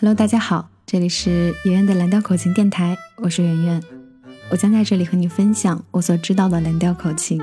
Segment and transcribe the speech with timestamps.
[0.00, 3.82] Hello，大家好，这里是圆圆的蓝调口琴电台，我是圆圆，
[4.48, 7.42] 我将在这里和你分享我所知道的蓝调口琴。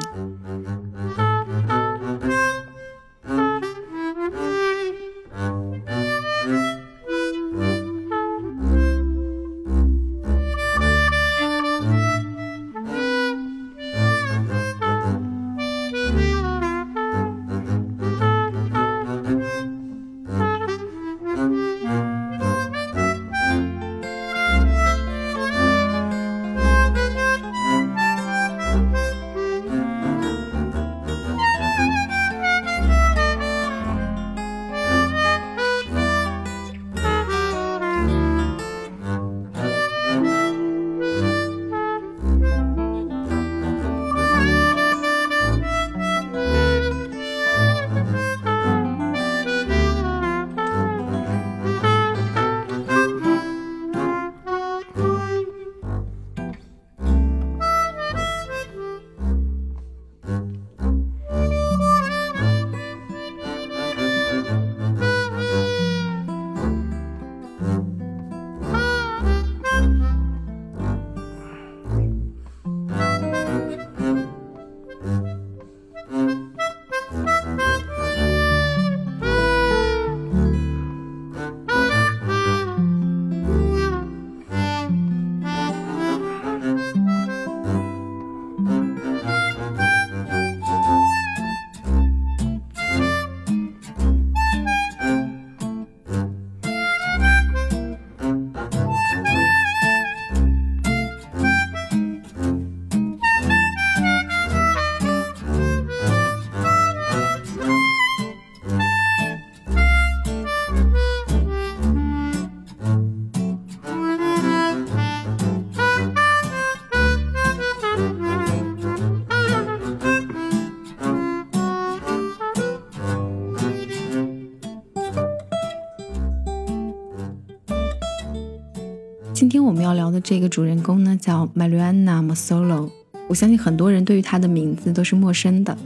[129.85, 132.90] 要聊的这个主人公呢，叫 Mariana Masolo。
[133.28, 135.78] 我相信很多人对于他的名字都是陌生的。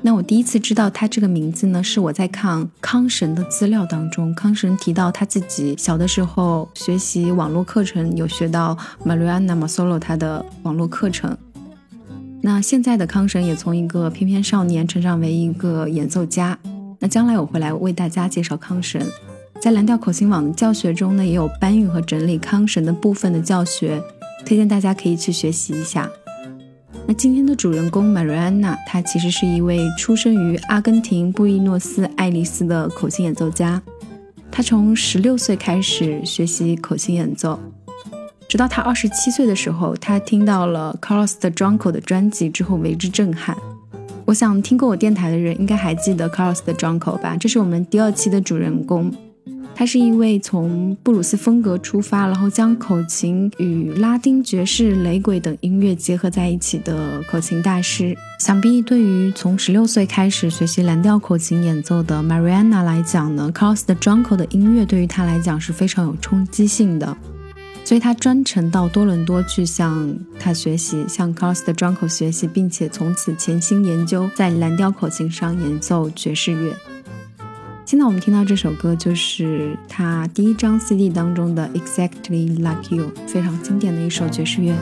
[0.00, 11.36] 那我第一次知道他这个名字呢，是我在看康神的资料当中，康神提到他自己小的时候学习网络课程，有学到 Mariana Masolo 他的网络课程。
[12.40, 16.56] 那现在的康神也从一个翩翩少年成长为一个演奏家。
[17.00, 19.04] 那将来我会来为大家介绍康神。
[19.62, 24.02] 在蓝调口琴网的教学中呢，也有搬运和整理康神的部分的教学，
[24.44, 26.10] 推荐大家可以去学习一下。
[27.06, 33.80] 那今天的主人公 Mariana，她其实是一位出生于阿根廷布宜诺斯艾利斯的口琴演奏家。
[34.50, 37.60] 她从十六岁开始学习口琴演奏，
[38.48, 43.56] 直到她二十七岁的时候，她听到了 Carlos Drunko 的专辑之后为之震撼。
[44.24, 47.36] 我想听过我电台的人应该还记得 Carlos de Junco 吧？
[47.36, 49.14] 这是我们第二期的主人公。
[49.74, 58.16] 他是一位从布鲁斯风格出发，然后将口琴与拉丁爵士、雷鬼等音乐结合在一起的口琴大师。
[58.38, 67.16] 想必对于从十六岁开始学习蓝调口琴演奏的 Mariana 来讲呢，Carlos de Junco 的音乐对于他来讲是非常有冲击性的，
[67.84, 76.72] 所以他专程到多伦多去向他学习，向 Carlos de Junco 学习，并且从此潜心研究在蓝调口琴上演奏爵士乐。
[77.92, 84.74] 现在我们听到这首歌，就是他第一张 CD 当中的《Exactly Like You》，非常经典的一首爵士乐。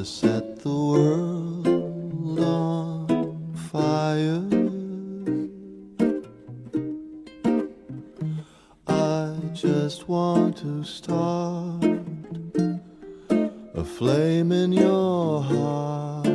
[0.00, 4.40] to set the world on fire.
[8.86, 11.84] I just want to start
[13.74, 16.30] a flame in your heart.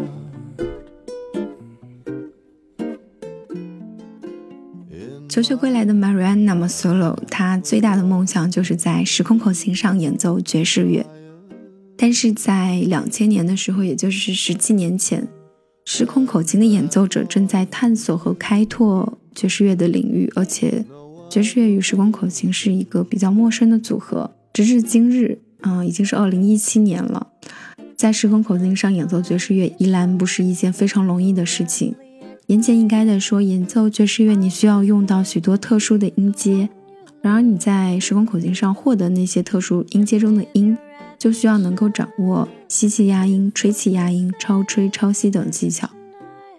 [5.27, 11.03] 求学归来的 Marianna Masolo，她最大的梦想就是在时空口琴上演奏爵士乐。
[12.15, 15.27] 是在两千年的时候，也就是十七年前，
[15.85, 20.85] 时空口琴的演奏者正在探索和开拓爵士乐的领域，而且
[21.29, 24.31] 爵士乐与时空口琴是一个比较陌生的组合。
[24.53, 27.27] 直至今日，嗯，已经是二零一七年了，
[27.97, 31.93] 在时空口琴上演奏爵士乐依然不是一件非常容易的事情。
[32.47, 36.69] 言简意赅地说，演奏爵士乐你需要用到许多特殊的音阶，
[37.21, 40.77] 然而你在时空口琴上获得那些特殊音阶中的音，
[41.25, 45.89] 就需要能够掌握吸气压音、吹气压音、超吹超吸等技巧。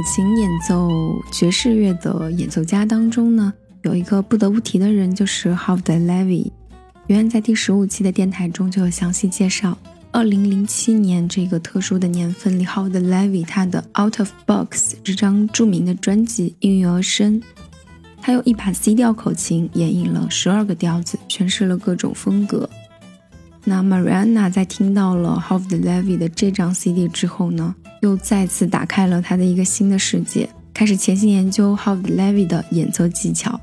[0.00, 0.88] 口琴演奏
[1.30, 3.52] 爵士乐的演奏家当中呢，
[3.82, 6.50] 有一个不得不提的人，就是 Howard Levy。
[7.08, 9.76] 原来在第十五期的电台中就有详细介绍。
[10.10, 17.42] 二零零七年这个特殊的年份里，Howard Levy 他的《Out of Box》这张著名的专辑应运而生。
[18.22, 22.70] 他用一把 C 调口琴演绎了十二个调子，诠释了各种风格。
[23.64, 33.60] 那 Mariana 在听到了 Howard Levy 的这张 CD 之后呢，又再次打开了他的一个新的世界，开始潜心研究 Howard Levy 的演奏技巧。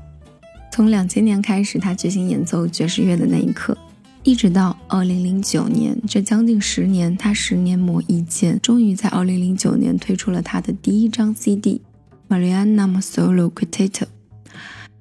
[0.70, 3.76] 从两千年开始，他决心演奏爵士乐的那一刻，
[4.22, 11.82] 一直到二零零九年，这将近十年，他十年磨一剑，终于在二零零九年推出了他的第一张 CD
[12.32, 13.90] 《Mariana Solo Quartet》。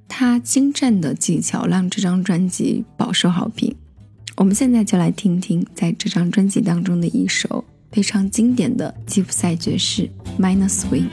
[0.08, 3.75] 他精湛的技巧让这张专辑饱受好评。
[4.38, 10.03] 我们现在就来听听在这张专辑当中的一首非常经典的吉普赛爵士
[10.39, 11.10] 《Minor Swing》。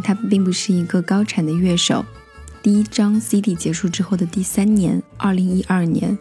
[0.00, 2.04] 他并不是一个高产的乐手。
[2.62, 6.16] 第一张 CD 结束之后的第三年，二零一二年，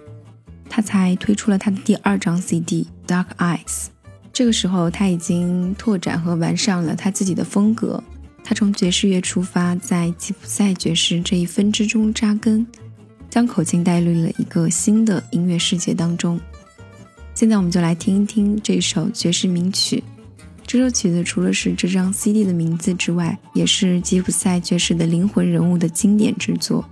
[0.70, 3.58] 他才推出了他的第二张 CD《Dark Eyes》。
[4.32, 8.02] 这个时候，他已经拓展和完善了他自己的风格。
[8.44, 12.66] 他从爵士乐出发，在吉普赛爵士这一分支中扎根，
[13.30, 16.40] 将口琴带入了一个新的音乐世界当中。
[17.34, 20.04] 现在，我们就来听一听这首爵士名曲。
[20.68, 26.84] 这首曲子除了是这张 CD 的名字之外，也是吉普赛爵士的灵魂人物的经典之作。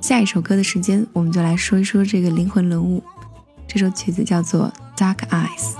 [0.00, 3.02] 下一首歌的时间，我们就来说一说这个灵魂人物。
[3.66, 5.74] 这首曲子叫做《Dark Eyes》。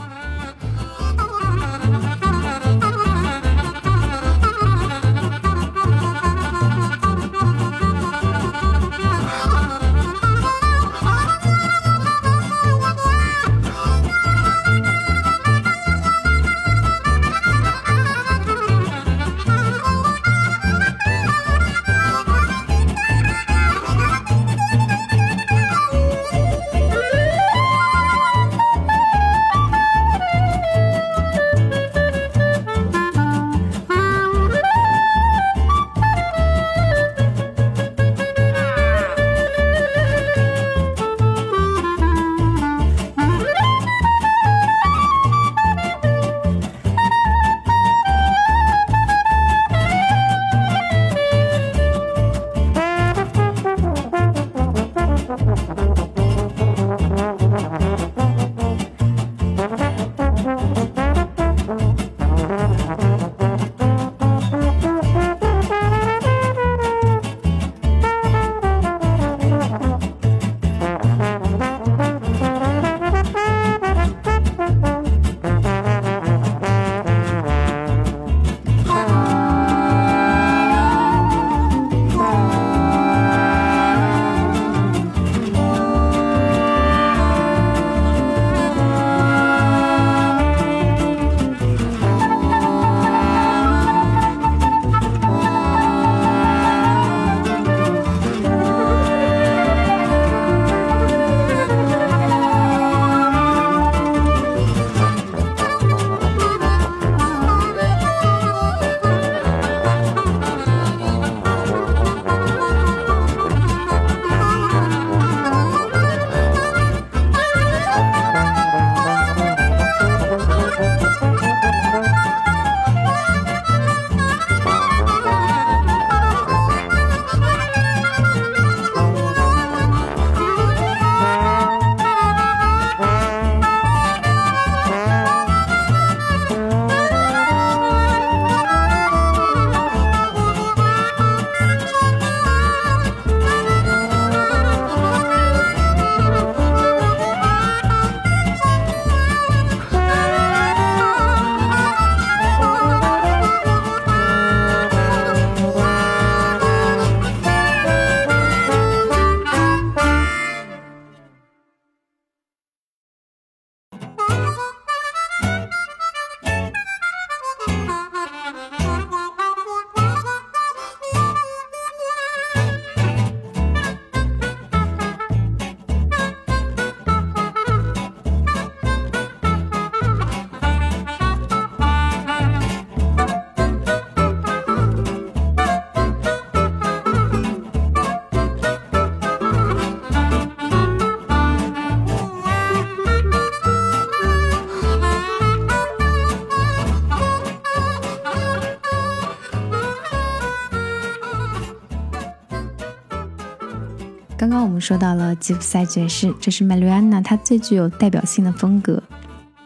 [204.43, 209.01] 刚刚我们说到了吉普赛爵士，这是 Mariana 她最具有代表性的风格。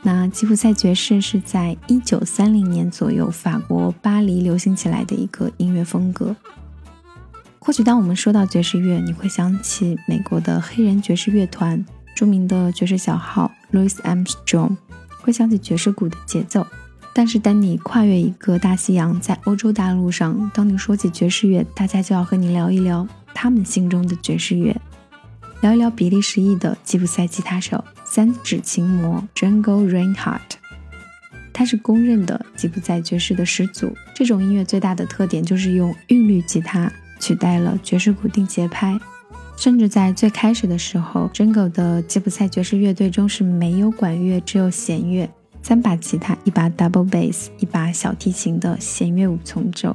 [0.03, 6.37] 那吉普赛爵士是在一九三零年左右法国巴黎流行起来的一个音乐风格。
[7.59, 11.83] 或许当我们说到爵士乐，你会想起美国的黑人爵士乐团，
[12.15, 14.77] 著名的爵士小号 Louis Armstrong，
[15.23, 16.67] 会想起爵士鼓的节奏。
[17.15, 24.75] 但是当你跨越一个大西洋，在欧洲大陆上，当你说起爵士乐，大家就要和你聊一聊他们心中的爵士乐，
[25.61, 27.85] 聊一聊比利时裔的吉普赛吉他手。
[28.07, 30.57] 三指琴魔 Django Reinhardt，
[31.53, 33.95] 他是公认的吉普赛爵士的始祖。
[34.15, 38.99] 这种音乐最大的特点就是用韵律吉他取代了爵士鼓定节拍。
[39.59, 45.29] 甚至在最开始的时候，Django 的吉普赛爵士乐队中是没有管乐，只有弦乐，
[45.63, 49.95] 三把吉他，一把 double bass，一把小提琴的弦乐五重奏，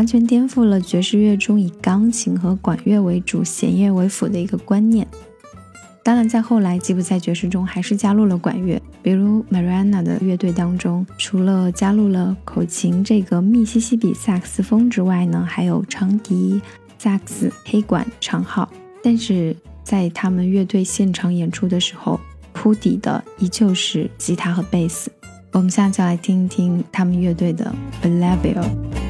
[0.00, 5.06] 完全颠覆了爵士乐中以钢琴和管乐为主、弦乐为辅的一个观念。
[6.02, 16.62] 当然，在后来吉普赛爵士中还是加入了管乐，比如 Mariana 的乐队当中，除了加入了口琴这个密西西比萨克斯风之外呢，还有长笛、
[16.98, 18.66] 萨克斯、黑管、长号。
[19.02, 22.18] 但是在他们乐队现场演出的时候，
[22.54, 25.12] 铺底的依旧是吉他和贝斯。
[25.52, 27.70] 我们下期来听一听他们乐队的
[28.02, 29.09] Belleville。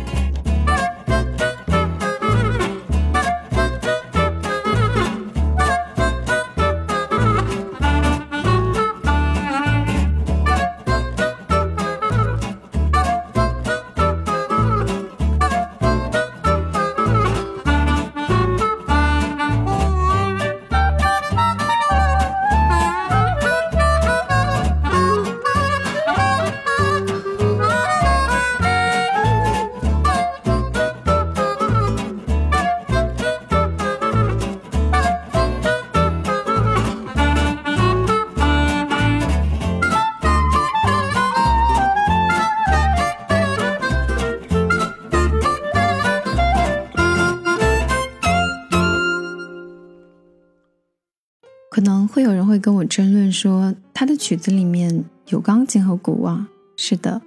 [51.81, 56.47] 可能会有人会跟我争论说，他的曲子里面有钢琴和鼓啊。
[56.77, 57.23] 是的，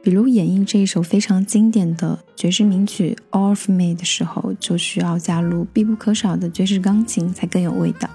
[0.00, 8.08] 比如演绎这一首非常经典的爵士名曲《All of Me》的时候，就需要加入必不可少的爵士钢琴才更有味道。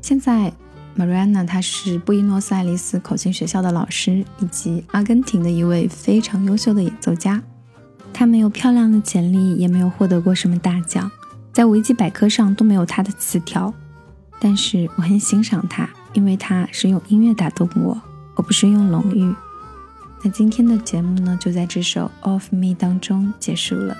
[0.00, 0.52] 现在
[0.96, 7.42] ，Mariana 她是布宜诺斯艾利斯口琴学校的老师，以及阿根廷的一位非常优秀的演奏家。
[8.12, 11.10] 她没有漂亮的简历，也没有获得过什么大奖，
[11.52, 13.74] 在维基百科上都没有她的词条。
[14.40, 18.00] 但是我很欣赏他，因为他是用音乐打动我，
[18.34, 19.34] 而不是用荣誉。
[20.22, 23.96] 那今天的节目呢，就在这首《Of Me》当中结束了。